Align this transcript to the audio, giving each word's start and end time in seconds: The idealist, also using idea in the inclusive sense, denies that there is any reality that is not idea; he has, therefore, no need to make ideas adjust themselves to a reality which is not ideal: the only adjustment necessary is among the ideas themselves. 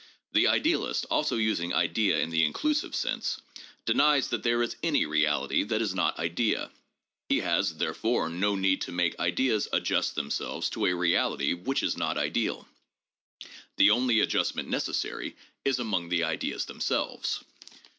The 0.31 0.47
idealist, 0.47 1.05
also 1.11 1.35
using 1.35 1.75
idea 1.75 2.17
in 2.17 2.31
the 2.31 2.43
inclusive 2.43 2.95
sense, 2.95 3.39
denies 3.85 4.29
that 4.29 4.41
there 4.41 4.63
is 4.63 4.75
any 4.81 5.05
reality 5.05 5.61
that 5.65 5.79
is 5.79 5.93
not 5.93 6.17
idea; 6.17 6.71
he 7.29 7.41
has, 7.41 7.75
therefore, 7.77 8.27
no 8.27 8.55
need 8.55 8.81
to 8.81 8.91
make 8.91 9.19
ideas 9.19 9.67
adjust 9.71 10.15
themselves 10.15 10.71
to 10.71 10.87
a 10.87 10.95
reality 10.95 11.53
which 11.53 11.83
is 11.83 11.97
not 11.97 12.17
ideal: 12.17 12.67
the 13.75 13.91
only 13.91 14.21
adjustment 14.21 14.67
necessary 14.67 15.35
is 15.63 15.77
among 15.77 16.09
the 16.09 16.23
ideas 16.23 16.65
themselves. 16.65 17.43